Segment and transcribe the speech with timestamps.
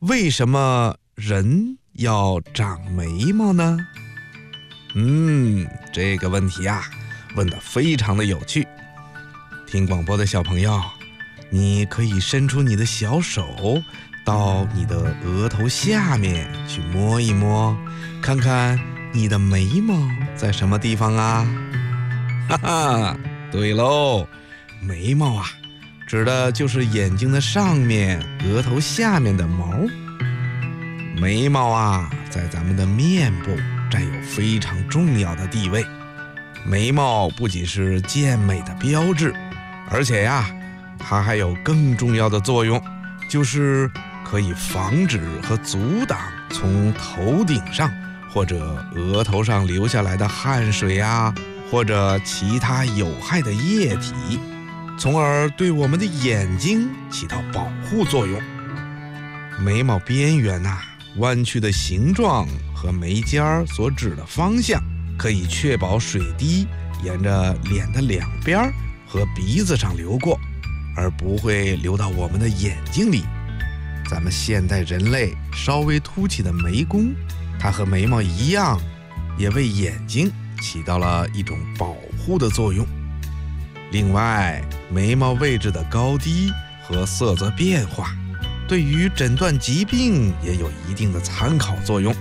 [0.00, 3.76] 为什么人要长眉毛呢？
[4.94, 6.84] 嗯，这个问题啊，
[7.34, 8.64] 问得非常的有趣。
[9.66, 10.80] 听广播的小朋友，
[11.50, 13.82] 你可以伸出你的小手，
[14.24, 17.76] 到你的额头下面去摸一摸，
[18.22, 18.78] 看看
[19.12, 21.44] 你的眉毛在什么地方啊？
[22.48, 23.16] 哈哈，
[23.50, 24.28] 对喽，
[24.80, 25.46] 眉毛啊，
[26.08, 29.68] 指的就是眼睛的上面、额头下面的毛。
[31.20, 33.56] 眉毛啊，在咱们的面部。
[33.90, 35.82] 占有非常重要的地位。
[36.62, 39.34] 眉毛不仅是健美的标志，
[39.88, 40.44] 而且呀，
[40.98, 42.78] 它还有更重要的作用，
[43.30, 43.90] 就是
[44.22, 46.18] 可以防止和阻挡
[46.50, 47.90] 从头顶上
[48.30, 51.34] 或者额头上流下来的汗水呀，
[51.70, 54.38] 或者其他有害的液体，
[54.98, 58.40] 从而对我们的眼睛起到保护作用。
[59.64, 60.78] 眉毛边缘呐。
[61.16, 64.80] 弯曲的形状和眉尖儿所指的方向，
[65.18, 66.64] 可以确保水滴
[67.02, 68.72] 沿着脸的两边儿
[69.04, 70.38] 和鼻子上流过，
[70.94, 73.24] 而不会流到我们的眼睛里。
[74.08, 77.12] 咱们现代人类稍微凸起的眉弓，
[77.58, 78.80] 它和眉毛一样，
[79.36, 82.86] 也为眼睛起到了一种保护的作用。
[83.90, 88.14] 另外，眉毛位置的高低和色泽变化。
[88.66, 92.14] 对于诊断疾病也有一定的参考作用。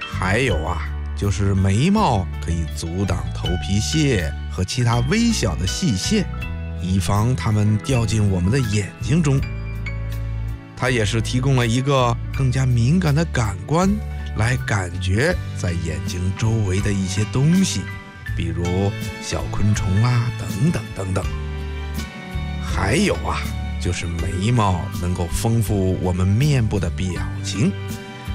[0.00, 0.82] 还有啊，
[1.16, 6.26] 就是眉毛可以阻挡头皮屑和其他微小的细线，
[6.82, 9.40] 以防它们掉进我们的眼睛中。
[10.76, 13.88] 它也是提供了一个更加敏感的感官，
[14.36, 17.82] 来感觉在眼睛周围的一些东西，
[18.36, 18.90] 比如
[19.22, 21.24] 小昆虫啊，等等等等。
[22.62, 23.40] 还有啊。
[23.82, 27.08] 就是眉毛能够丰富我们面部的表
[27.42, 27.72] 情，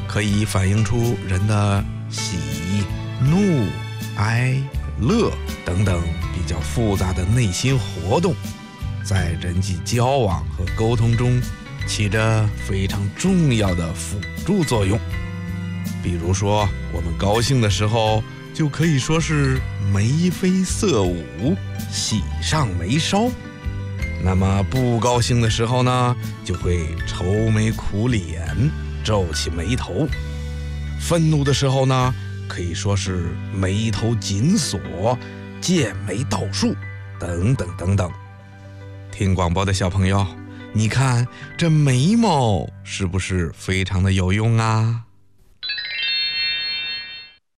[0.05, 2.35] 可以反映出人的喜、
[3.21, 3.65] 怒、
[4.17, 4.61] 哀、
[4.99, 5.31] 乐
[5.63, 6.01] 等等
[6.33, 8.35] 比较复杂的内心活动，
[9.05, 11.41] 在人际交往和沟通中
[11.87, 14.99] 起着非常重要的辅助作用。
[16.07, 18.23] 比如说，我们高兴的时候，
[18.53, 19.59] 就可以说是
[19.93, 21.53] 眉飞色舞，
[21.91, 23.29] 喜上眉梢。
[24.23, 28.71] 那么不高兴的时候呢，就会愁眉苦脸、
[29.03, 30.07] 皱起眉头；
[30.97, 32.15] 愤怒的时候呢，
[32.47, 34.79] 可以说是眉头紧锁、
[35.59, 36.73] 剑眉倒竖，
[37.19, 38.09] 等等等等。
[39.11, 40.25] 听广播的小朋友，
[40.71, 45.03] 你看这眉毛是不是非常的有用啊？